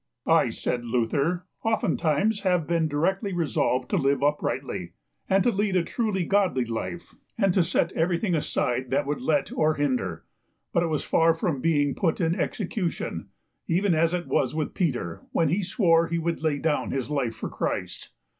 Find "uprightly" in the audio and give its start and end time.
4.23-4.93